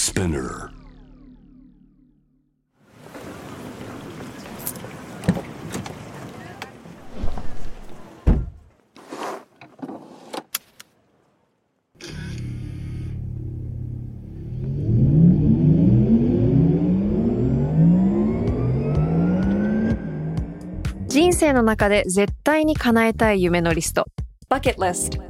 [0.00, 0.70] Spinner.
[21.08, 24.06] 人生の中で絶対に叶えたい夢のリスト
[24.48, 25.29] Bucket List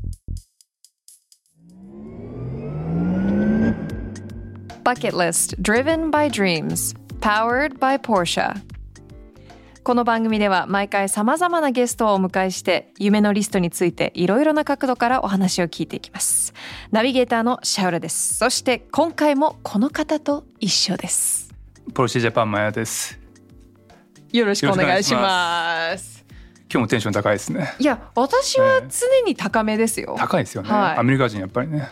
[4.83, 8.61] Bucket List Driven by Dreams Powered by Porsche」
[9.83, 16.53] この番組では毎回さまざまなゲストをお迎えして夢のリストについていろいろな角度からお話を聞いていきます。
[16.91, 18.35] ナビゲーターのシャウラです。
[18.35, 21.51] そして今回もこの方と一緒です。
[21.93, 23.19] ポルシェジャパンマヤです。
[24.31, 26.23] よろしくお願いします。
[26.71, 27.73] 今日もテンション高いですね。
[27.79, 30.69] いや私は常に高めですよ、高いですよね。
[30.69, 30.97] はい。
[30.99, 31.89] アメリカ人やっぱりね。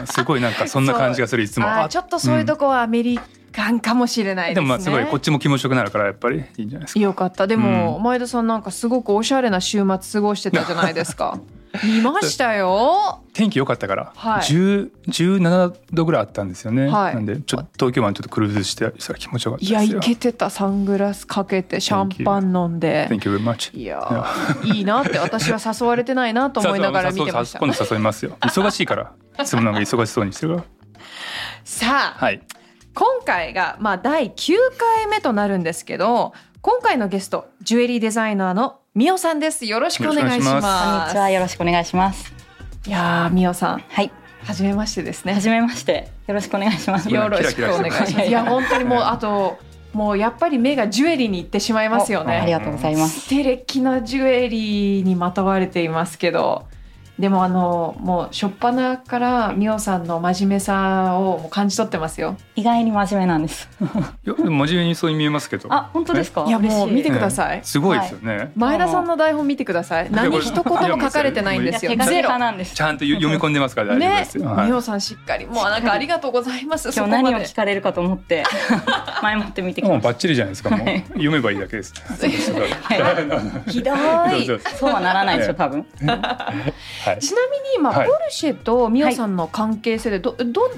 [0.00, 1.66] うんすごいなんかそんな感じがするいつも。
[1.88, 3.18] ちょっとそういうとこはアメリ
[3.52, 7.00] カンかもしれないですね、でもまあすごいこっちも気持ちよくなるからやっぱりいいんじゃないですか。
[7.00, 11.38] よかったでも、うん前田さんなんかすごくおしゃれな週末過ごしてたじゃないですか
[11.84, 16.88] 見ましたよ天気良かったから、はい10 17度ぐらいあったんですよね。
[16.88, 19.70] はいなんでちょっと東京湾ちょっとクルーズしてしたら気持ちよかったい。
[19.70, 23.76] やいけてたサングラスかけてシャンパン飲んで Thank you very much.
[23.76, 28.36] いやーいいなって私は誘われてないなと思いながら見てました今度誘いますよ。
[28.40, 29.12] 忙しいから。
[29.40, 31.00] いつもなんか忙しそうにしてるから。
[31.64, 32.42] さあ、はい。
[32.94, 39.66] 今回がまあ第9回目となるんですけど今回のゲストジュエリーデザイナーのみおさんです。
[39.66, 40.50] よろしくお願いします。
[40.50, 42.34] よろしくお願いしまこんにちは、よろしくお願いします。
[42.88, 43.84] いやーみおさん。
[43.88, 44.10] はい、
[44.42, 45.34] 初めましてですね。
[45.34, 47.08] はじめまして、よろしくお願いします。
[47.08, 47.94] よろしくお願いします。
[47.94, 48.28] キラキラしてます。
[48.28, 49.58] いや本当にもうあと
[49.92, 52.36] もうやっぱり目がジュエリーに行ってしまいますよね。
[52.36, 53.20] おありがとうございます。
[53.20, 56.66] 素敵なジュエリーにまとわれていますけど
[57.20, 63.68] でもあのもう初っ端からみおさんの真面目さを感じ取ってますよ意外に真面目なんです。
[64.24, 65.72] いや真面目にそう見えますけど。
[65.72, 66.44] あ、本当ですか？
[66.46, 68.52] いやもう見てくください、すごいですよね。
[68.56, 72.74] 前田さんの台本見てください何一言も書かれてないんですよゼロ派なんです。
[72.74, 74.46] ちゃんと読み込んでますから大丈夫ねですよ。
[74.46, 78.44] はいみおさんしっかりもうなんかありがとうございます今日何を聞かれるかと思って
[79.22, 80.70] 前もって見てきましもうバッチリじゃないですか。
[80.70, 81.92] 読めばいいだけです。
[83.66, 84.60] ひどい。
[84.78, 85.84] そうはならないでしょ、多分。
[86.06, 87.09] はい。
[87.18, 88.08] ちなみに今、はい。
[88.08, 90.72] ポルシェとミオさんの関係性でどどどうや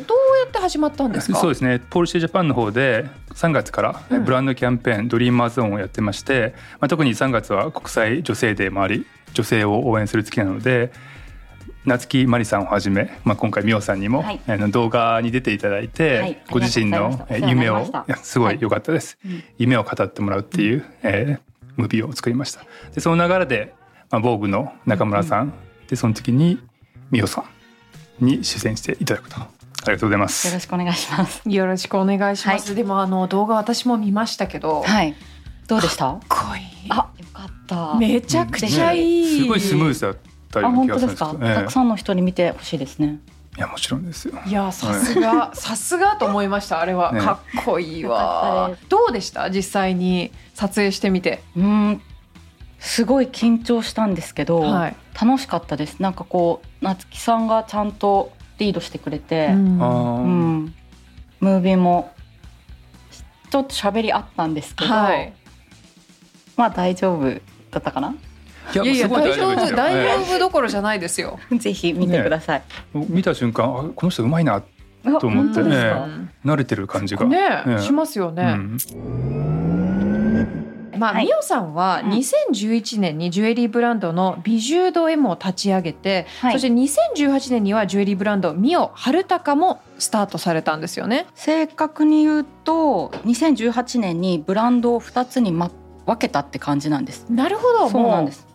[0.47, 1.39] って始まったんですか？
[1.39, 1.81] そうですね。
[1.91, 4.25] ポルシェジャパンの方で3月からうん。
[4.25, 10.93] ブランドキャンペーン、ドリーマーゾーンをやってまして、まあ、特に3月は国際女性デーもあり女性を応援する月なので
[11.85, 14.41] 夏木マリさんをはじめ、まあ、今回ミオさんにも、はい。
[14.47, 16.43] あの動画に出ていただいて、はい。
[16.51, 17.85] ご自身の夢を
[18.23, 19.43] すごい良かったです、うん。
[19.59, 22.67] 夢を語ってもらうっていう、えームービーを作りました。
[22.95, 23.75] でその流れで、
[24.11, 25.55] まあ、ボーグの中村さん、
[25.93, 26.59] でその時に
[27.11, 27.45] ミオさ
[28.19, 29.47] んに出演していただくとあ
[29.89, 31.43] りがとうございまよすろしくお願いします。
[31.47, 32.75] よろしくお願いします。
[32.75, 35.15] でもあの動画私も見ましたけど、はい。
[35.69, 36.15] どうでした？
[36.15, 36.63] かっこいい。
[36.89, 37.95] あ、よかった。
[37.99, 39.41] めちゃくちゃいい。
[39.43, 40.17] すごいスムーズだっ
[40.51, 43.19] たよあ、うな気が本当でするんですけど、ええたくさんの人に見てほしいですね。
[43.59, 49.51] いやもちろんですよいやさすがさすがと思いましたあれは、ねかっこいいわどうでした？
[49.51, 52.03] 実際に撮影してみて、うん。
[52.85, 54.97] すごい緊張したんですけど、はい。
[55.21, 56.01] 楽しかったです。
[56.01, 59.51] なんかこう夏木さんがちゃんとリードしてくれて。
[59.53, 59.83] うん。
[59.83, 60.75] あうーん、
[61.41, 62.13] ムービーも
[63.51, 65.33] ちょっと喋りあったんですけど、はい。
[66.57, 67.31] まあ大丈夫
[67.71, 68.15] だったかな？
[68.75, 71.39] いやいや大丈夫大丈え夫どころじゃないですよ。
[71.59, 72.63] ぜひ見てください、
[72.95, 73.07] え。
[73.09, 74.63] 見た瞬間あこの人うまいなあ
[75.21, 76.05] と思って本当ですか？
[76.05, 77.27] うん慣れてる感じが。
[77.27, 77.83] ねええ。
[77.83, 78.43] しますよね。
[78.43, 78.77] うん
[80.97, 81.27] まあ、はい。
[81.27, 82.11] ミオさんはうん。
[82.11, 86.53] 2011年にジュエリーブランドのビジュード M を立ち上げて、はい。
[86.53, 91.27] そして2018年にはジュエリーブランドミオ春高もスタートされたんですよね。
[91.35, 95.71] 正確に言うと2018年にブランドを2つに、ま、
[96.07, 97.27] 分けたって感じなんです。
[97.31, 97.89] なるほど。
[97.89, 98.47] そうなんです。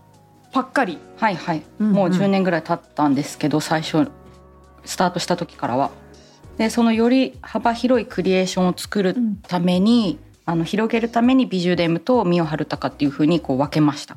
[0.51, 0.97] パッカリ。
[1.17, 1.93] はいはい、うんうん。
[1.93, 4.09] もう10年ぐらい経ったんですけど最初
[4.85, 5.91] スタートした時からは。
[6.57, 9.15] でそのより幅広いクリエーションを作る
[9.47, 14.15] ために、あの広げるためにビジュデムとミオハルタカっていう風にこう分けました。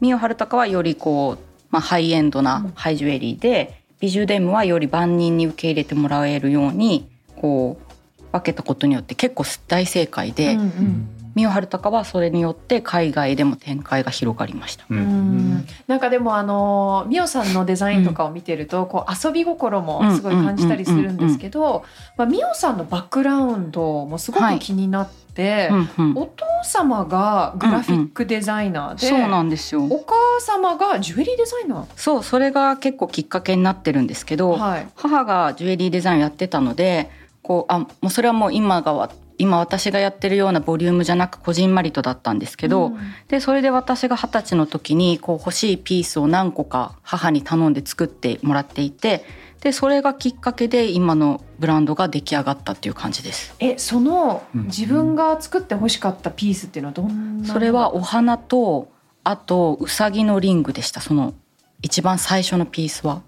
[0.00, 11.08] ミオハルタカはよりこう、まあ、ハイエンドなハイジュエリーで、ビジュデムはより万人に受け入れてもらえるようにこう分けたことによって結構大正解で、うんうん。
[11.34, 14.84] ミオハルタカはそれによって海外でも展開が広がりました。
[14.90, 15.66] ううん。
[15.86, 21.86] なんかでもあのミオさんのデザインとかを見てると、こう遊び心もすごい感じたりするんですけど、
[22.18, 25.21] まあミオさんのバックグラウンドもすごく気になって、
[25.70, 29.84] うんうんお父様がグラフィックデザイナーで、そうなんですよ。
[29.84, 34.58] お母様がジュエリーデザイナそうそれが結構きっかけになってるんですけど、ー。
[34.58, 34.88] はい。
[34.94, 37.10] 母がジュエリーデザインをやってたので
[37.42, 39.10] こうあもうそれはもう今がわ
[39.42, 42.98] 今私がやってるようなボリュームじゃなくこじんまりとだったんですけど、うん。
[43.28, 49.24] でそれで私が二十歳の時にこう欲しいピースを何個か母に頼んで作ってもらっていて
[49.60, 53.54] でそれがきっかけで今のブランドが出来上がったっていう感じです。
[53.58, 54.64] えそのうん。
[54.66, 58.92] 自分が作って欲しかったピースっていうのはどんなそれはお花と
[59.24, 61.00] あとうさぎのリングでした。
[61.00, 61.34] その
[61.82, 63.22] 一番最初のピースは。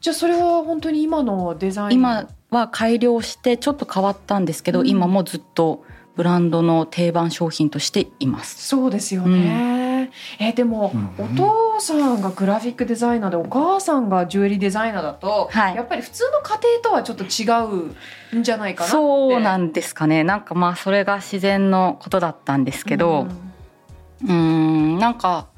[0.00, 1.98] じゃあそれは本当に今のデザイン？
[1.98, 4.88] 今は改良してちょっと変わったんですけど、うん。
[4.88, 5.84] 今もずっと
[6.14, 8.68] ブランドの定番商品としています。
[8.68, 15.76] そうですよね、えでも、うんお父さんがグラフィックデザイナーでお母さんがジュエリーデザイナーだと、はい。
[15.76, 17.48] やっぱり普通の家庭とはちょっと違
[18.34, 18.92] うんじゃないかなって。
[18.92, 20.22] そうなんですかね。
[20.22, 23.26] なんかまあそれが自然のことだったんですけど
[24.22, 24.98] うーん。
[24.98, 25.48] なんか、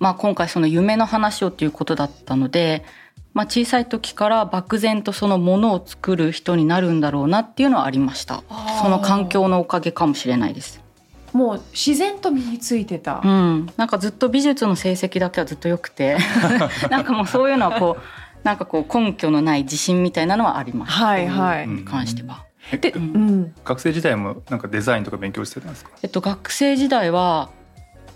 [0.00, 2.84] まあ、今回その夢の話をということだったので、
[3.40, 8.42] まあ、小さい時から漠然とそのものを作る人になるんだろうなっていうのはありました。
[8.82, 10.82] その環境のおかげかもしれないです。
[11.32, 16.18] もう自然と身についてた、うん、なんかずっと美術の成績だけはずっと良くて。
[16.90, 18.02] なんかもうそういうのはこう
[18.44, 20.92] なんかこう根拠のない自信みたいなのはあります。
[20.92, 21.66] はいはい。
[21.66, 22.44] に関しては。
[22.78, 25.92] で、えうん、学生時代もなんかデザインとか勉強してたんですか？
[26.02, 27.48] えっと学生時代は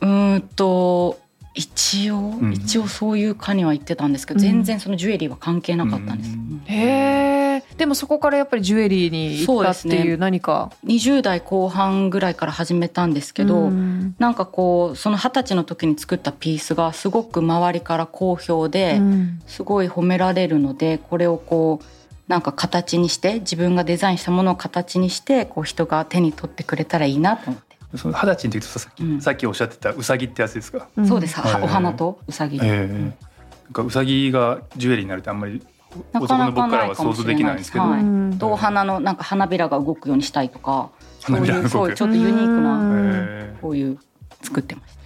[0.03, 1.19] うーんと
[1.55, 2.53] 一応、ん。
[2.53, 4.43] 一応そういう科には行ってたんですけど、うん。
[4.43, 6.33] 全然そのジュエリーは関係なかったんです。
[6.33, 6.39] うん。
[6.39, 6.63] うん。
[6.67, 14.17] へえでもそこからやっぱりジュエリーに行ったってそうですいう何か？20代後半ぐらいから始めたんですけど、うん。
[14.19, 19.41] なんかこうその二十歳の時に作ったピースがすごく周りから好評で、うん。
[19.47, 21.85] すごい褒められるのでこれをこう
[22.29, 27.51] なんか形にして自分がデザインしたものを形にしてこう人が手に取ってくれたらいいなと。
[27.51, 27.64] 思って、
[27.97, 29.21] その二十歳の時とさっき,、うん。
[29.21, 31.07] さっきおっしゃってたウサギってやつですか、うん。
[31.07, 31.63] そうです、はい。
[31.63, 32.87] お花とうさぎ、ええ。
[33.65, 35.63] なんかウサギがジュエリーになるってあんまり
[36.13, 37.25] なか僕からは想像です。
[37.27, 38.03] できないんですけど、はい。
[38.43, 43.99] お花のなんか花びらが動くようにしたいとかそう花びらが動くいうそうちょっとユニークうなこういう
[44.43, 45.01] 作ってました。
[45.01, 45.05] え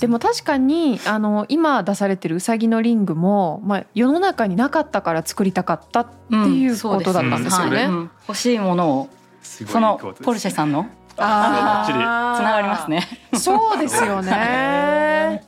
[0.00, 7.88] でも確かにあの今出されてるうさぎのリングも、まあ、世の中になかったから作りたかったっていうことだったんですよね。
[8.28, 9.08] 欲しいものを
[9.42, 10.86] そのポルシェさんの
[11.16, 12.00] あバッチリつ
[12.42, 12.90] ながります。
[12.90, 13.06] ね。
[13.34, 15.44] そうですよね。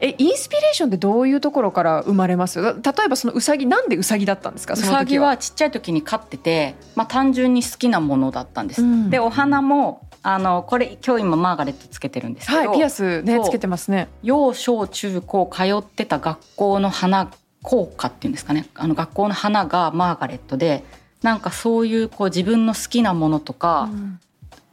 [0.00, 2.60] えインスピレーションってどういうところから生まれます？
[2.60, 4.74] 例えばそのうさぎなんでうさぎだったんですか？
[4.74, 8.82] うさぎはちっちゃい時に飼ってて、まあ単純に好きなものだったんです。
[8.82, 14.08] うんでお花もあのこれ今日今マーガレットつけてるんですけど、はいピアスねつけてますね。
[14.22, 17.30] 幼小中高通ってた学校の花
[17.62, 20.84] 校歌っていうんですかねあの学校の花がマーガレットで
[21.22, 24.20] なんかそういうこう自分の好きなものとか、うん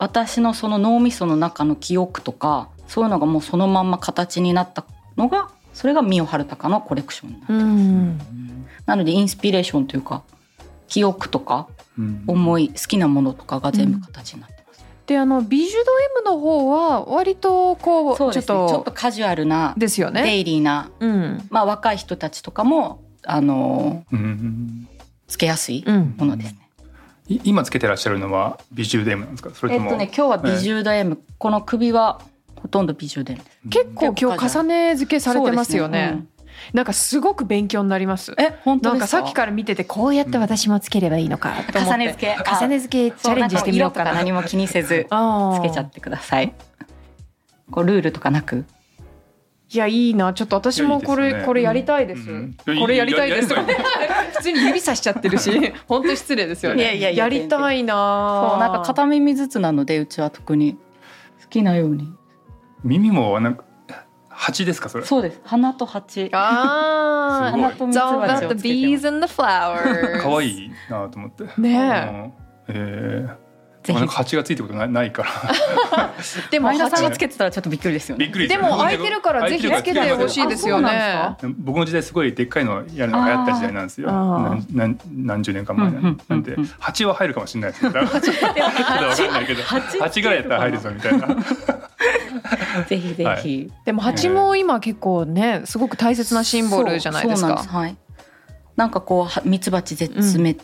[0.01, 4.83] 私のその脳みその中の記憶とかそういうのがもうそのまんま形になった
[5.15, 8.18] のがそれがミオハルタカのコレクションになる、うん。
[8.88, 10.24] なのでインスピレーションというか
[10.88, 11.68] 記憶とか
[12.00, 12.24] うん。
[12.25, 15.92] 思い好きなものとかが全部形になってます、であのビジュド
[16.23, 18.33] M の方は割とこうそうね。
[18.33, 20.23] ちょっとちょっとカジュアルなですよね。
[20.23, 21.47] デイリーな、うん。
[21.52, 24.87] まあ、若い人たちとかもあのうん。
[25.28, 26.16] つけやすいうん。
[26.18, 26.70] ものですね。
[27.28, 29.51] い今つけてらっしゃるのはビジュデームなんですか？
[29.54, 32.21] それとも、えっとね今日はビジューダ M、この首は
[32.56, 33.59] ほとんどビジューダ M です。
[33.69, 36.25] 結構今日重ね付けされてますよね。
[36.73, 38.33] なんかすごく勉強になります。
[38.37, 39.18] え本当なんですか？
[39.19, 44.11] かさっきから見ててこうやって私もつければいいのかと思って重ね付け重ね付けチャレンジしてみようかな。
[44.11, 44.92] そうなん色とか何も気にせずつ
[45.61, 46.54] けちゃってください。
[47.71, 48.66] こうルールとかなく。
[49.73, 52.30] いやいいなちょっと私もこれねこれやりたいです。
[52.30, 55.51] うんこれやりたいです 普通に指さしちゃってるし
[55.87, 56.83] 本当に失礼ですよね。
[56.83, 58.47] いやいやいやりたいな。
[58.51, 60.73] そうなんか片耳ずつなのでうちは特に
[61.44, 62.13] 好きなように。
[62.83, 63.63] 耳もなんか
[64.30, 65.06] 蜂ですかそれ？
[65.06, 65.40] そうです。
[65.45, 66.30] 花と蜂。
[66.33, 67.51] ああ。
[67.56, 70.21] すごい花と It's 蜜 all 蜂 about を the つけて bees and the flowers.
[70.21, 72.73] 可愛いなと思ってねえ。
[72.73, 73.41] うんえー
[73.83, 73.92] ぜひ。
[73.94, 74.16] まあなんか。
[74.16, 75.30] 蜂がついてることないないから。
[76.52, 78.26] でも蜂がつけてたらちょっとびっくりですよね。
[78.26, 80.90] びっくりでも空いてるからぜひつけてほしいですよね。
[80.90, 84.11] あ僕の時代すごいでっかいのやるの流行った時代なんですよ。
[84.11, 89.64] 何何何十年か前うんうんうんうんなんで蜂は入るかもしれないですけどちょっと分かんないけど。
[89.64, 91.28] 蜂蜂ぐらいやったら入るぞみたいな。
[92.88, 93.71] ぜひぜひ。
[93.85, 97.47] でも蜂も今結構ねすごく大切なシンボルじゃないですか。
[97.47, 97.76] そうそうなんです。
[97.76, 97.97] はい。
[98.76, 100.56] なんかこうはミツバチ絶滅、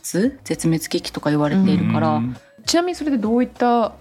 [0.44, 3.94] 絶滅危機とか言われているから、うんちなみにそれでどういった？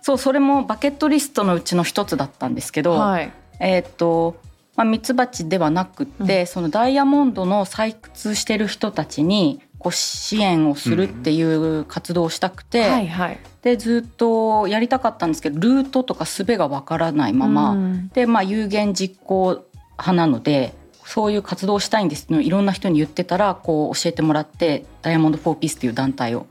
[0.00, 3.32] そうそれもバケットリストのうちの一つだったんですけど、はい。
[3.60, 4.36] えーっと
[4.74, 13.38] まあ、ミツバチではなくって、そのダイヤモンドの採掘してる人たちにこう支援をするっていう活動をしたくて、はいはい。
[13.62, 18.08] でずっとやりたかったんですけどルートとか術がわからないまま、うん。
[18.08, 26.46] でまあ有言実行派なのでそういう活動をしたいんですっていろんな人に言ってたらこう教えてもらってダイヤモンド・フォー・ピースっていう団体を。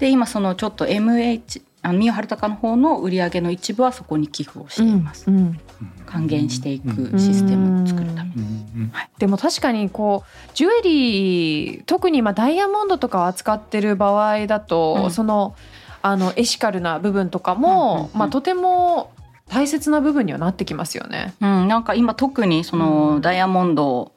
[0.00, 5.30] で今そのちょっと MH あのミオハルタカの方の売り上げの一部はそこに寄付をしています。
[5.30, 5.60] うんうん。
[6.04, 8.30] 還元していくシステムを作るため。
[8.34, 8.42] に。
[8.42, 15.10] うんでも確かにこうジュエリー特にまあダイヤモンドとかを扱ってる場合だと、うん。
[15.10, 15.54] その
[16.02, 18.18] あのエシカルな部分とかも、うんうんうん。
[18.18, 19.12] まあ、とても
[19.48, 21.34] 大切な部分にはなってきますよね。
[21.40, 23.20] うん、なんか今特にその、うん。
[23.20, 24.12] ダイヤモンド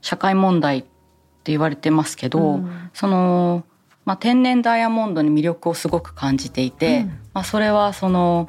[0.00, 2.90] 社会問題って言われてますけど、うん。
[2.92, 3.64] その、
[4.04, 7.06] まあ、天然ダイヤモンドに魅力をすごく感じていて、うん。
[7.32, 8.48] まあ、それはその、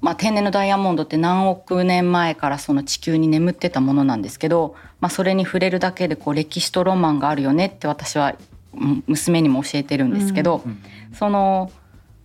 [0.00, 8.36] まあ、天然のダイヤモンドって何億年前からその地球に眠ってたものなんですけど、まあ、それに触れるだけでこう歴史とロマンがあるよねって私は
[8.74, 11.72] うん娘にも教えてるんですけど、うんその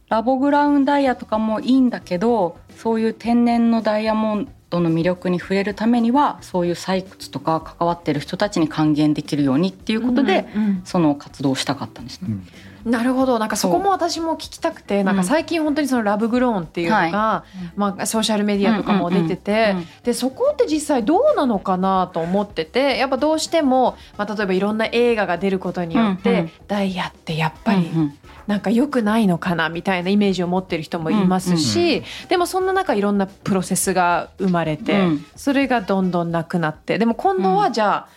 [0.09, 12.27] ラボグラウンダイヤとかもいいんだけどそういう天然のダイヤモンドの魅力に触れるためにはそういう採掘とか関わってる人たちに還元できるようにっていうことで、うんその活動をしたかったんですね。
[12.29, 12.47] うん
[12.85, 13.39] なるほど。
[13.39, 26.51] なんかそこも私も聞きたくてなんか最近本当にそのラブグローンっていうのが、まあ、ソーシャルメディアとかも出てて、でそこって実際どうなのかなと思っててやっぱどうしても、まあ、例えばいろんな映画が出ることによって、うんうん。
[26.67, 28.17] ダイヤってやっぱりうんうん。
[28.47, 35.25] なんか良くないのかなみたいなイメージを持ってる人もいますし、でもそんな中いろんなプロセスが生まれて、うん。
[35.35, 38.07] それがどんどんなくなってでも今度はじゃあ,、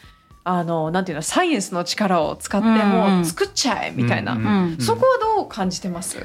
[0.48, 4.36] あのなんていうのサイエンスの力を使ってもうん作っちゃえみたいな、
[4.78, 6.18] そこはどう感じてます、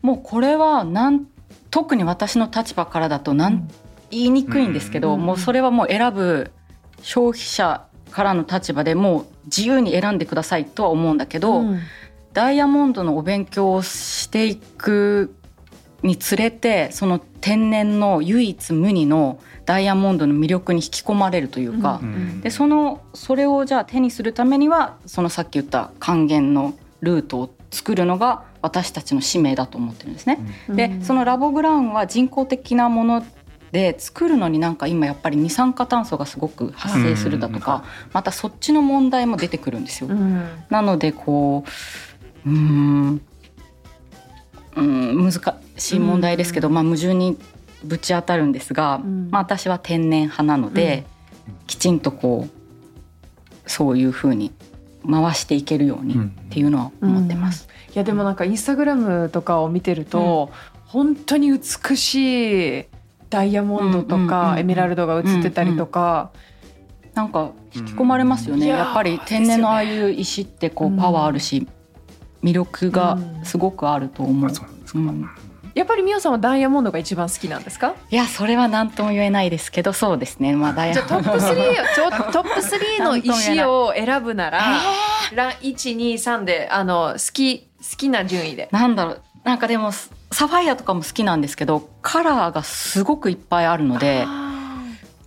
[0.00, 1.26] もうこれはなん
[1.74, 3.68] 特に私の立場からだとなん、
[4.12, 5.20] 言いにくいんですけど、うん。
[5.20, 6.52] もうそれはもう選ぶ
[7.02, 11.80] 消費者からの立場でもう自由に選んでくださいとは思うんだけど、うん。
[12.32, 15.34] ダイヤモンドのお勉強をしていく
[16.02, 30.38] につれてその天然の唯一無二のダイヤモンドの魅力に引き込まれるというか、うんでそのそれをじゃあ手にするためにはそのさっき言った還元のルートを作るのが私たちの使命だと思ってるんですね。
[30.68, 33.24] でそのラボグラウンは人工的なもの
[33.72, 40.10] で作るのになんか今やっぱり二酸化炭素がすごく発生するだとか、またそっちの問題も出てくるんですよ。
[40.10, 40.48] うん。
[40.70, 41.64] なのでこ
[42.46, 43.20] ううーん
[44.76, 47.38] うん難しい問題ですけど、まあ、矛盾に
[47.84, 49.28] ぶち当たるんですが、うん。
[49.30, 51.04] まあ、私は天然派なので、
[51.66, 54.52] きちんとこうそういうふうに
[55.08, 56.18] 回していけるようにっ
[56.50, 57.68] ていうのは思ってます。
[57.94, 60.50] いやでもなんかインスタグラムとかを見てると、
[60.86, 62.84] 本当に美しい
[63.30, 64.52] ダイヤモンドとうんうんうんうん。
[64.52, 66.30] かエメラルドが映ってたりとか、
[67.14, 68.66] なんか引き込まれますよね、うん。
[68.66, 71.66] いやっぱり天然のああいう石ってこうんうパワーあるし、
[72.42, 74.50] 魅力がすごくあると思う。
[74.50, 75.43] あそうなんですか、うん
[75.74, 77.94] やっぱりミオさんはダイヤモンドが一番好きなんですか？
[78.10, 80.54] いやそれは何とも言えないですけどそうですね。
[80.54, 81.54] まあダイヤじゃあトップ3
[81.94, 84.62] ちょトップ3の石を選ぶなら
[85.34, 88.68] ラン123であの好き好きな順位で。
[88.72, 94.24] なんだろうなんかでもサファイアとかも好きなんですけどカラーがすごくいっぱいあるので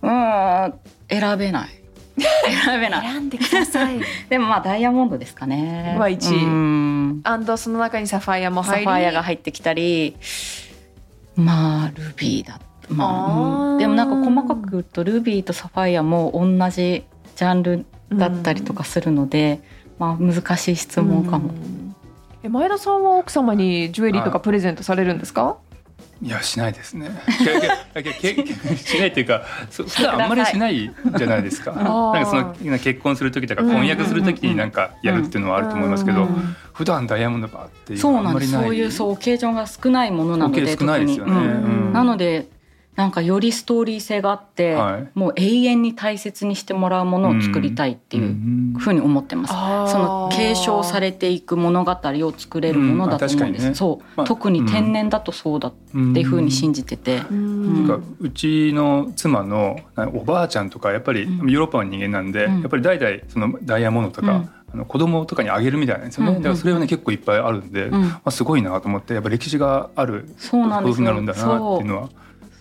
[0.02, 0.74] うーん
[1.08, 1.68] 選べない
[2.20, 3.02] 選べな。
[3.04, 4.00] い選んでください。
[4.28, 5.96] でもまあダイヤモンドですかね。
[5.98, 6.30] は一。
[6.34, 7.20] 位うん。
[7.24, 8.86] アンドその中にサファイアもサ入り。
[8.86, 10.16] ファイアが入ってきたり。
[11.36, 13.78] まあルビーだまあうん。
[13.78, 17.04] でもなんか細かく言うとルビーとサファイアも同じ
[17.36, 19.60] ジャンルだったりとかするので、
[19.98, 21.48] まあ難しい質問かも。
[21.48, 21.94] うん。
[22.42, 25.56] え前田さんは奥様にジュエリーとかプレゼントされるんですか？
[26.20, 27.10] いやしないですね。
[28.76, 31.70] しないっていうか、そ普段あんまりしないじゃないですか。
[31.78, 31.84] なん
[32.24, 38.52] かその結婚する時とかうん婚約する時になんかやるっていうのはあると思いますけど、うん普段ダイヤモンドバーっていうそうなんです。
[38.52, 38.82] のはあんまりない。
[38.82, 41.32] そういうそうオケージョンが少ないものなので少ないですよね。
[41.92, 42.46] なので
[42.98, 45.08] なんかよりストーリー性があって、はい。
[45.14, 49.52] もう永遠に大切にしてもらうものを作りたいっていうふうに思ってます。
[49.54, 49.86] あー。
[49.86, 53.62] その継承されていく物語を作れるものだと思うんです。
[53.66, 53.74] うんあ確かにね。
[53.76, 57.22] そう、まあ特に天然だとそうだっていうふうに信じてて。
[57.30, 57.86] うん。
[57.86, 61.40] なんかうちの妻のなおばあちゃんとかやっぱりヨうん。
[61.42, 62.60] ーロッパの人間なんで、うん。
[62.62, 64.50] やっぱり代々そのダイヤモンドとか、うん。
[64.74, 68.02] あの子供とかにあげるみたいなんですよね、うんうんだからそれはね結構いっぱいあるんで、うん。
[68.02, 70.84] まあ、すごいなと思ってやっぱ歴史があるそうなんですよ。
[70.84, 72.08] こういうふうになるんだなっていうのは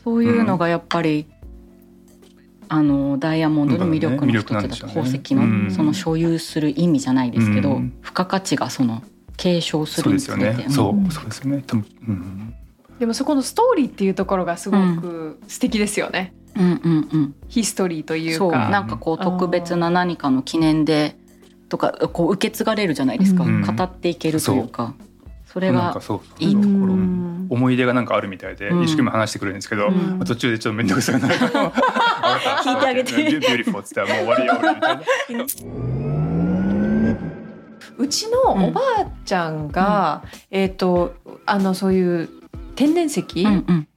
[0.07, 1.25] そういうのがやっぱり、
[2.69, 4.95] あのダイヤモンドの魅力の一つだと、うん魅力なんでしょうね。
[4.95, 5.71] 宝石の、うん。
[5.71, 7.93] その所有する意味じゃないですけど、うん。
[8.01, 9.03] 付加価値がその
[9.35, 10.69] 継承するにつれて。
[10.69, 11.09] すよね。
[11.11, 11.63] そうですよね。
[12.99, 16.33] でもそこのストーリーっていうところがすごく素敵ですよね。
[16.55, 17.35] うんうんうん。
[17.49, 18.69] ヒストリーというそうか。
[18.69, 21.17] なんかこう特別な何かの記念で
[21.67, 23.61] とかこう受け継がれるじゃないですか、うん。
[23.61, 24.93] 語っていけるというか。
[25.45, 25.99] それが
[26.39, 26.93] いいところ。
[26.93, 28.83] うん思い出がなんかあるみたいで、うん。
[28.83, 30.19] 一生懸命話してくれるんですけど、うん。
[30.25, 31.71] 途中でちょっと面倒くさくなるから
[32.63, 33.15] 聞いてあげて。
[33.15, 35.03] beauティフォーっつ ったらもう終わりよ俺みたいな。
[37.99, 42.29] うちのおばあちゃんが、えっ、とあのそういう
[42.75, 43.87] 天然石、うんうん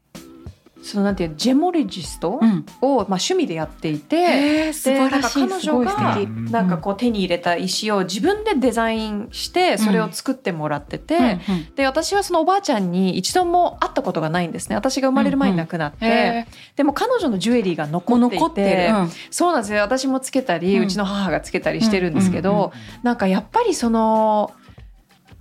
[0.82, 2.64] そのなんていうジェモロジストうん。
[2.80, 4.72] を、まあ趣味でやっていて。
[4.72, 6.26] で晴らしいなんか彼女がすごい素敵。
[6.26, 11.40] 敵なんかこう手に入れた石を自分でデザインしてそれを作ってもらってて、うんうん。
[11.74, 14.76] で私はそのおばあちゃんに一度も会ったことがないんですね。
[14.76, 16.46] 私が生まれる前に亡くなって、へ
[16.76, 19.10] でも彼女のジュエリーが残っていて残ってる、うん。
[19.30, 19.80] そうなんですよ。
[19.80, 22.70] 私もつけたり、ううんちの母がつけたりしてるんですけど、うんうんうん。
[23.02, 24.52] なんかやっぱりその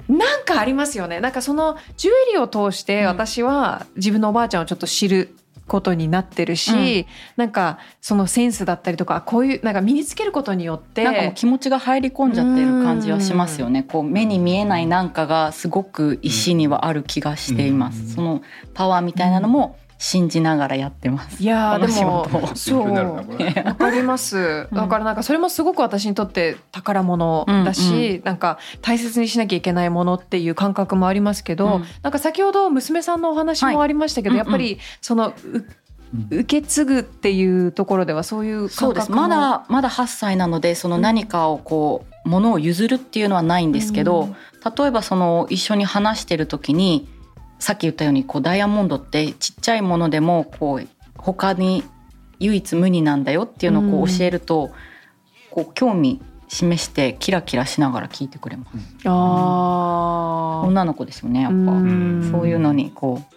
[0.09, 1.19] なんかありますよね。
[1.19, 3.05] なんかそのジュエリーを通してうん。
[3.07, 5.35] 私は自分のおばあちゃんをちょっと知る
[5.67, 7.05] ことになってるし、
[7.37, 13.83] なんかそのセンスだったりとかこういうなんか身につけることによってなんかもう気持ちが入り込んじゃってる感じはしますよね。
[13.83, 18.01] こう目に見えないなんかがすごく石にはある気がしています。
[18.01, 18.07] うん。
[18.07, 18.41] その
[18.73, 21.43] パワーみたいなのも信じながらやってます。
[21.43, 22.93] いやーでもそう。
[22.93, 24.67] わかります。
[24.71, 31.85] だからなんかそれもすごく私にとって宝物だし、なんか大切にしなきゃいけないものっていう感覚もありますけど、うん。
[32.01, 35.65] なんか先ほど娘さんのお話もありましたけど、はいやっぱりそのう
[36.31, 39.07] 受け継ぐっていうところではそういうそうです。
[39.07, 44.35] 感覚もまだまだ8歳なのでその何かをこうものを譲るっていうのはないんですけど、うん。
[44.77, 47.09] 例えばその一緒に話してる時に
[47.59, 50.87] さっき言ったようにこうダイヤモンドってちっちゃいものでもこう
[51.17, 51.83] 他に
[52.39, 54.71] 唯一無二なんだよっていうのをこううん教えると、
[55.51, 58.71] こう興味示してキラキラしながら聞いてくれます。
[59.05, 60.67] あー。
[60.67, 62.29] 女の子ですよねやっぱ、うん。
[62.31, 63.35] そういうのにこう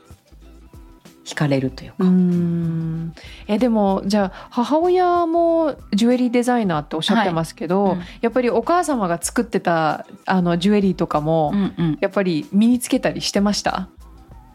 [1.25, 1.97] 惹かれるというか。
[2.01, 3.13] うん。
[3.49, 7.97] えでもじゃあ母親もジュエリーデザイナーっておっしゃってますけど、はい。
[7.97, 8.03] うん。
[8.21, 11.99] やっぱりお母様が作ってたあのジュエリーとかも、うんうん。
[12.01, 13.89] やっぱり身につけたりしてました？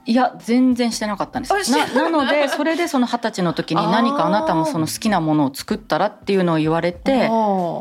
[0.08, 1.72] いや全然してなかったんです。
[1.72, 7.30] ななのでそれでその二十歳の時に何かあなたもその好きなものを作ったらっていうのを言われて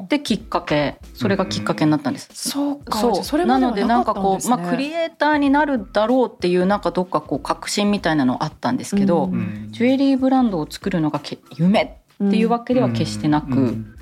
[0.08, 2.28] できっかけそれがきっかけになったんです。
[2.34, 3.46] そうかそう。
[3.46, 9.30] なのでなんかこうまあ、クリエイターになるだろうっていうなんかどっかこう確信みたいなのあったんですけど、
[9.68, 13.94] ジュエリーブランドを作るのがけ夢っていうわけでは決してなく、うん。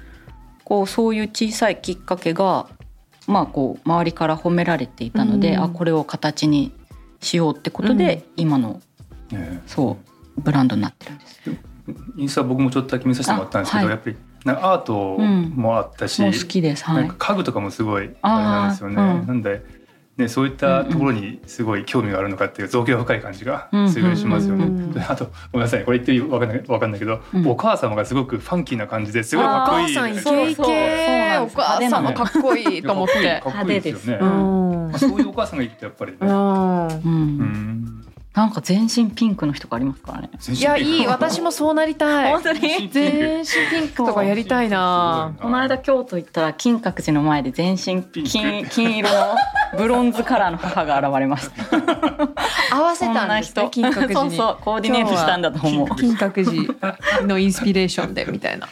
[0.65, 2.69] こうそういう小さいきっかけが
[3.27, 6.73] まあこう周りから褒められていたので、うんあこれを形に
[7.25, 8.81] しようってことで、今の
[9.31, 9.99] ねそ
[10.37, 11.41] うブランドになってるんです。
[12.17, 16.85] インスタ僕もちょっとだけ見させてもらったんですけど、あはいやっぱりなんかアートもあったし、もう好きです。
[16.85, 17.17] はいなんか。
[17.19, 18.95] 家具とかもすごいあれなんですよね。
[18.97, 19.65] うんなんで、
[20.17, 24.95] ね、そういったところにすごい興味があるのかっていう造形が深い感じがすごいしますよね。
[25.09, 25.85] あとごめんなさい。
[25.85, 26.21] これ言っていい？
[26.21, 27.49] わかんないわかんないけど、うん。
[27.49, 29.95] お母様がすごくファンキーな感じですごいおかっこいい。
[29.95, 30.67] 母さんイそうケイそう。
[30.67, 33.41] おです母さんもかっこいいと思って。
[33.43, 34.99] かっこいいですよね。
[34.99, 36.19] そういうお母さんがいいってやっぱりね。
[36.21, 36.29] うん。
[36.29, 36.93] うん。
[36.93, 37.09] う
[37.43, 38.05] ん。
[38.35, 40.31] なんか全身ピンクの人がありますからね。
[40.49, 41.07] いやいい。
[41.07, 42.33] 私もそうなりたい。
[42.33, 42.89] 本当に？
[42.89, 43.95] 全身ピンク。
[43.97, 45.35] とかやりたいな。
[45.41, 48.31] この間京都行ったら金閣寺の前で全身ピンク。
[48.31, 49.35] 金金色の
[49.75, 51.65] ブロンズカラーの母が現れました。
[52.75, 55.97] 合わせたんですね金閣寺に そうそうコーディネートしたんだと思う。
[55.97, 56.45] 金閣
[57.19, 58.69] 寺のインスピレーションでみたいな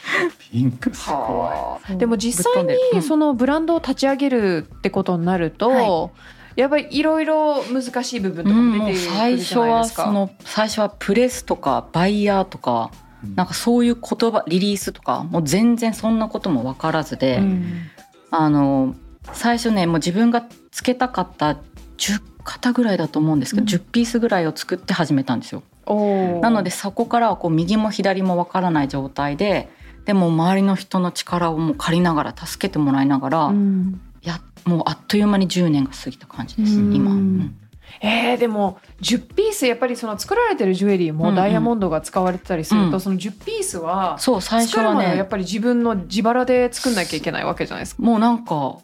[0.51, 6.11] ピンクすごでも実際にそのブランドを立ち上げるってことになると、は
[6.57, 10.05] やっぱりいろいろ難しい部分とか出てくる最初はじゃないですか。
[10.05, 12.91] その最初はプレスとかバイヤーとか
[13.25, 13.37] い。
[13.37, 17.91] なんかそういう言葉リリースとかもう全然そんなことも分からずで、うん
[18.35, 18.95] あの
[19.35, 21.59] 最初ねもう自分がつけたかった
[21.99, 23.69] 10型ぐらいだと思うんですけど、うん。
[23.69, 25.63] 10ピースぐらいを作って始めたんですよ。
[25.87, 29.69] なのでそこからはこう右も左も分からない状態で
[30.05, 34.01] でも周りの人の力をもう借りながら助けてもらいながら、うん。
[34.23, 36.95] やもうあっという間に10年が過ぎた感じです、うん。
[36.95, 37.13] 今。
[37.13, 37.57] うん。
[38.01, 43.01] えー、でも10ピースやっぱりその作られてるジュエリーもダイヤモンドが使われてたりすると、うん。
[43.01, 45.17] その10ピースはそう最初はね。
[45.17, 48.03] やっぱり自分の自腹で作んなきゃいけないわけじゃないですか。
[48.03, 48.79] もうなんか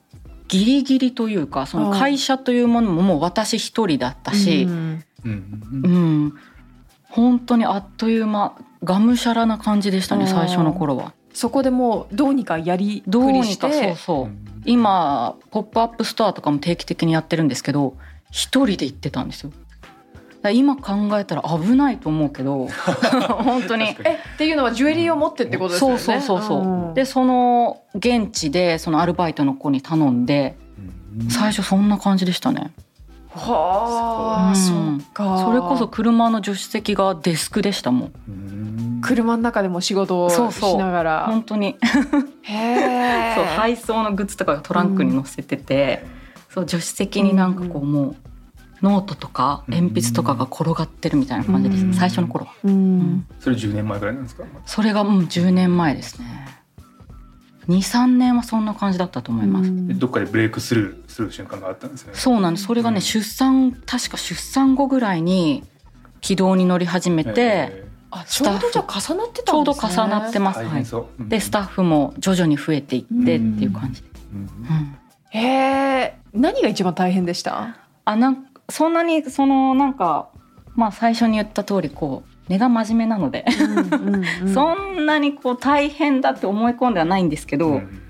[0.48, 5.04] ギリギリというかその会社というものももう私一人だったし、うん。
[5.24, 5.82] うん。
[5.84, 6.34] うん。
[7.10, 11.12] 本当にあっという間がむしゃらな感じでしたね最初の頃は。
[11.32, 14.30] そこでもうどうにかやりどうくりしにかそうてそう。
[14.64, 17.96] 今ポップアップストアとかも定期的にやってるんですけど
[18.30, 19.52] 一人で行ってたんですよ。
[20.52, 22.68] 今考えたら危ないと思うけど
[23.42, 23.84] 本当に。
[24.04, 25.98] えっていうのはジュエリーを持ってってことですよね。
[25.98, 26.94] そうそうそうそう、ん。
[26.94, 30.56] でその現地でそのアルバイトの子に頼んで
[31.30, 32.72] 最初そんな感じでしたね。
[33.30, 34.56] はあ、うん。
[34.56, 35.44] そっか。
[35.44, 38.12] それこそ車の助手席がデスクでしたもん。
[38.28, 39.00] うん。
[39.02, 40.70] 車の中でも仕事をそうそう。
[40.72, 41.26] しながら。
[41.26, 41.76] 本当に。
[42.42, 43.34] へえ。
[43.36, 46.04] そう配送のグッズとかがトランクに載せてて、
[46.50, 48.16] そう助手席になんかこうもう
[48.82, 51.94] ノートとか鉛筆とかが転がってるみたいな感じです、うん。
[51.94, 52.98] 最初の頃は、ううん。
[52.98, 54.44] んそれ10年前ぐらいなんですか？
[54.66, 56.46] それがもう10年前ですね。
[57.68, 62.18] 23年はそんな感じだったと思います、でどっかでブレイクスルーする瞬間があったんですよね。
[62.18, 62.66] そうなんです。
[62.66, 63.02] それがね、うん。
[63.02, 65.64] 出産確か出産後ぐらいに
[66.22, 70.02] 軌道に乗り始めて、えあちょうどじゃあ重なってちょうどたんですね。
[70.04, 70.82] 重なってーます、はい、
[71.18, 71.22] う。
[71.24, 71.28] ん。
[71.28, 74.00] でスタッフも徐々に増えていってっていう感じ。
[74.00, 74.40] で、うん。
[74.40, 74.98] うん。
[75.30, 75.46] へ
[76.04, 77.76] え何が一番大変でした？
[78.06, 80.28] あなんそんなにそのなんか
[80.74, 83.44] まあ最初に言った通りこう根が真面目なので、
[84.54, 88.02] そんなにこう大変だって思い込んではないんですけど、うん。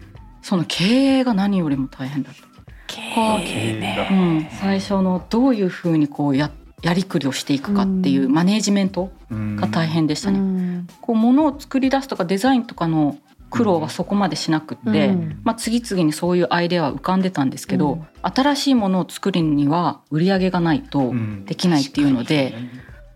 [0.42, 2.42] その経営が何よりも大変だった、
[2.87, 3.01] 経
[3.40, 4.09] 経営だ。
[4.09, 6.51] うん、最初のどういうふうにこうや
[6.83, 8.33] やりくりをしていくかっていううん。
[8.33, 10.38] マネージメントうんが大変でしたね。
[10.38, 10.87] うん。
[11.01, 13.16] こう物を作り出すとかデザインとかの
[13.50, 15.40] 苦労はそこまでしなくって、うん。
[15.44, 18.06] まあ、次々にそういうアイデアは浮かんでたんですけど、うん。
[18.22, 21.44] 新しいものを作るには売り上げがないとうん。
[21.44, 22.54] できないっていうので、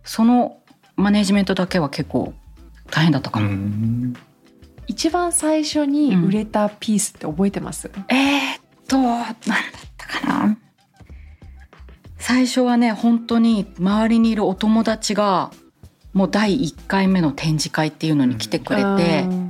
[0.05, 0.59] その
[0.97, 2.35] マネージメントだけは結構
[2.90, 3.49] 大変だったかうも。
[3.51, 4.14] ん。
[4.87, 9.37] 一番最初に売れたピースって覚えてます、えー、っと何だっ
[9.97, 10.59] たかな。
[12.18, 15.51] 最初はね本当に周りにいるお友達が
[16.12, 19.42] もう第1回目の展示会っていうのに来てくれて、うん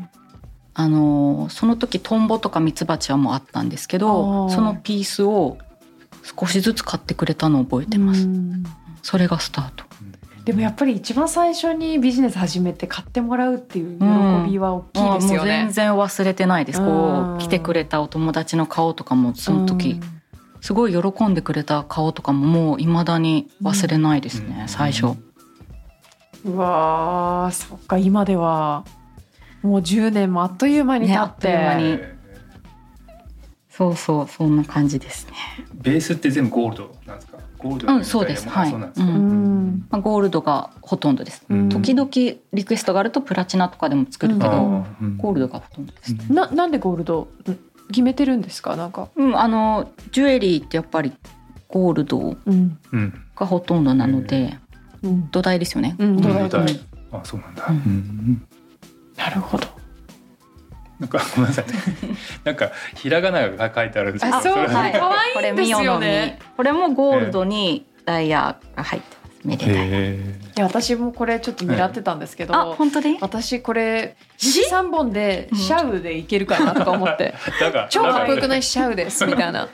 [0.75, 5.59] あのその時トンボとかミツバチはもうあったんですけどそのピースを
[6.23, 8.65] 少しずつ買ってくれたのを覚えてます、うん。
[9.03, 9.85] それがスタート。
[10.45, 15.73] でもやっぱり一番最初にビジネス始めて買ってもらうっていう喜びは大きいですよあーもう全ね。
[15.73, 16.81] 然忘れてないです。
[16.81, 20.01] こう来てくれたお友達の顔とかもその時
[20.61, 24.69] すごい喜んでくれた顔とかももう未だに忘れないですね、うん。
[24.69, 25.17] 最初。
[26.45, 28.85] うわーそっか今では
[29.62, 31.85] もう10年もあっという間に経って、ねあっという間に。
[32.01, 32.18] え
[33.70, 37.38] そうそうそんな感じですね、ーベースって全部ゴールドなんですか？
[37.57, 38.46] ゴールドうんそうです。
[38.46, 38.72] はい。
[38.75, 38.90] ま
[39.92, 41.68] あ、ゴールドがほとんどです、うん。
[41.70, 42.11] 時々
[42.53, 44.85] リクエストがあるとプラチナとかでも作るけど、うん。
[45.01, 48.77] うんゴールドがほとんどですね、ななんでゴールドうん決めてるんですか？
[48.77, 51.12] なんか、うん、あのジュエリーってやっぱり
[51.68, 52.79] ゴールドうん。
[52.92, 53.14] うん。
[53.35, 54.59] がほとんどなので、
[55.03, 56.20] うん、土台ですよね、うん。
[56.20, 56.48] 土台。
[56.51, 56.75] 土台。
[56.75, 56.81] うん
[57.14, 57.77] あそうなんだ、うん。
[57.77, 58.46] うん
[59.29, 59.67] なるほど。
[60.99, 61.67] なんかごめんなさい。
[61.67, 61.73] ね
[62.45, 64.93] なんかひらがなが書いてあるんですけどあそうれはい。
[64.93, 65.01] 可
[65.35, 65.83] これ愛いんですよね。
[65.83, 69.73] ミオの実これもゴールドにダイヤが入ってめでた。
[69.73, 70.19] い、へ
[70.57, 73.19] いや私もこれちょっと狙ってたんですけど、あ本当に？
[73.21, 77.35] 私これ三本でシャウでいけるかなとか思って、
[77.91, 78.63] 超かっこよくいない？
[78.63, 79.25] シャウです。
[79.27, 79.69] みたいな。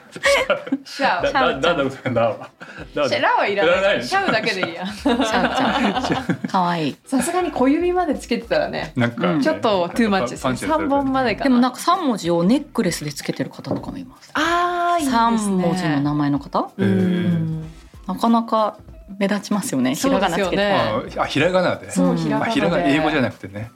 [0.85, 1.33] シャウ。
[1.33, 2.49] なななんだこれなは
[2.93, 3.99] シャラはいらない。
[3.99, 4.85] いシャウだけでいいや。
[4.87, 9.41] シャウちゃん可愛いさすがに小指までつけてたらねなんか、うん。
[9.41, 11.43] ちょっとトゥーマッチですね三本までかな。
[11.45, 14.31] でもなんか三文字をネックレスでつけてる方とかもいます。
[14.33, 15.37] あーいいですね。
[15.37, 16.71] 三文字の名前の方？
[16.77, 17.63] うへん。
[18.07, 18.77] なかなか
[19.17, 19.95] 目立ちますよね。
[19.95, 20.73] ひらがなつけて。
[20.73, 21.91] ああひらがなで。
[21.91, 22.51] そうひらがなで。
[22.51, 23.71] ひらがな英語じゃなくてね。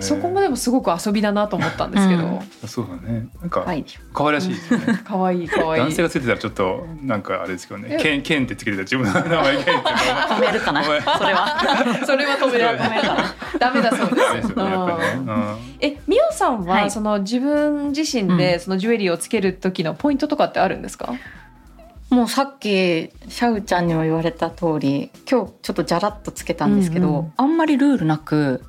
[0.00, 2.40] そこもでもすごく遊びだなと思ったんですけど、うん。
[2.68, 3.26] そうだね。
[3.40, 3.64] なんか
[4.12, 5.00] 可愛らしいですね。
[5.04, 5.82] 可愛い可愛い。
[5.82, 7.88] 男性がつけてたらちょっとなんかあれですけどね。
[7.90, 7.96] え？
[7.96, 10.84] ケンケンってつけてた自分の名前ケンって止めるかな？
[10.84, 11.58] それは。
[12.06, 13.34] それは止められ止めるかな？
[13.58, 14.54] ダメだそうです
[15.80, 16.90] えみおさんは、はい。
[16.90, 21.14] その自分自身でそのジュエリーをつける時のポイントとかってあるんですか、
[22.10, 27.32] もうさっきシャウちゃんにも言われた通り今日ちょっとじゃらっとつけたんですけど、うんうん。
[27.36, 28.62] あんまりルールなく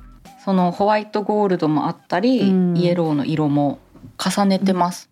[0.44, 2.76] そのホワイトゴールドもあったり、うん。
[2.76, 3.80] イエローの色も
[4.18, 5.10] 重ねてます、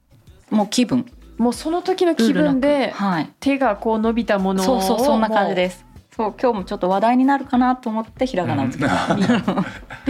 [0.51, 1.07] もう気分。
[1.39, 3.03] もうその時の気分でく。
[3.03, 3.33] はい。
[3.41, 5.85] 手がこう伸びたものをそうそうそんな感じすです。
[6.17, 9.23] そう今日もちょっと話題になるかなと思ってひらがなをつけた、 で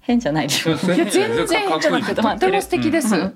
[0.00, 3.34] 変じゃないでしょそういや全然変じゃなくてとっても素敵です、うん。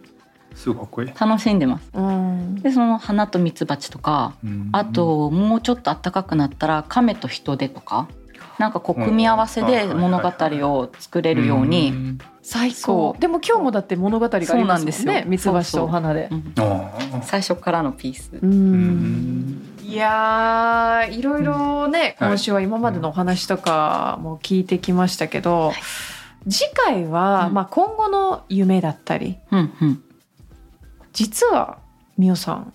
[0.54, 0.76] すごい。
[0.78, 1.90] かっこいい楽しんでます。
[1.92, 2.54] うん。
[2.56, 4.68] でその花とミツバチとかうん。
[4.72, 8.08] あともうちょっと暖かくなったら亀と人手とか
[8.58, 12.18] なんかこう組み合わせで物語を作れるように、ん。
[12.42, 13.16] 最高。
[13.18, 15.12] でも今日もだって物語がありますもんそうなんですよ。
[15.12, 16.30] ねミツバチとお花で。
[17.22, 18.30] 最初からのピース。
[18.34, 19.63] ううん
[19.94, 22.28] いやーいろいろね、うん。
[22.28, 25.72] 今週は今までのお話とかも聞いてきましたけど、
[26.50, 27.54] 次回は、うん。
[27.54, 29.38] まあ、今後の夢だったり。
[29.52, 30.02] うんうん。
[31.12, 31.78] 実は
[32.18, 32.72] みおさん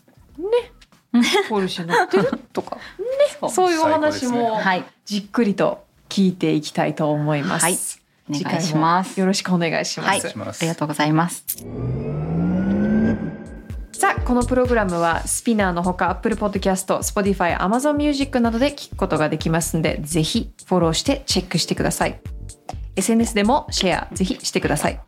[1.12, 2.78] ね ポルシェ乗ってるとか。
[3.52, 4.86] そういうお話もはい。
[5.04, 7.64] じっくりと聞いていきたいと思います。
[7.64, 7.78] はい。
[8.30, 9.20] お願いします。
[9.20, 10.10] よろしくお願いします。
[10.10, 10.22] はい。
[10.22, 11.46] しますありがとうございます
[14.00, 22.22] さあこのプログラムはスピナーのほか Apple Podcast、Spotify、Amazon Music などで聞くことができますのでぜひフォローしてチェックしてください。
[22.96, 25.02] SNS でもシェアぜひしてください。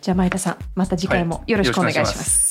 [0.00, 2.47] じゃあ前田さんまた次回もよろしくお願いします,、はい